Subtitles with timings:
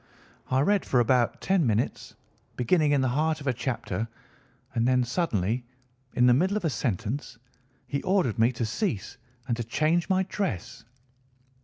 [0.49, 2.15] I read for about ten minutes,
[2.55, 4.07] beginning in the heart of a chapter,
[4.73, 5.63] and then suddenly,
[6.15, 7.37] in the middle of a sentence,
[7.85, 9.17] he ordered me to cease
[9.47, 10.85] and to change my dress.